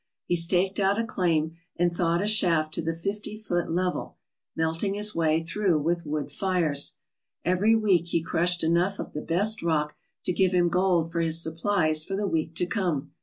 He 0.25 0.35
staked 0.35 0.79
out 0.79 0.97
a 0.99 1.03
claim 1.05 1.57
and 1.75 1.93
thawed 1.93 2.23
a 2.23 2.27
shaft 2.27 2.73
to 2.73 2.81
the 2.81 2.95
fifty 2.97 3.37
foot 3.37 3.71
level, 3.71 4.17
melting 4.55 4.95
his 4.95 5.13
way 5.13 5.43
through 5.43 5.77
with 5.79 6.07
wood 6.07 6.31
fires. 6.31 6.95
Every 7.45 7.75
week 7.75 8.07
he 8.07 8.23
crushed 8.23 8.63
enough 8.63 8.97
of 8.97 9.13
the 9.13 9.21
best 9.21 9.61
rock 9.61 9.95
to 10.25 10.33
give 10.33 10.53
him 10.53 10.69
gold 10.69 11.11
for 11.11 11.19
his 11.19 11.43
supplies 11.43 12.03
for 12.03 12.15
the 12.15 12.25
week 12.25 12.55
to 12.55 12.65
come. 12.65 13.11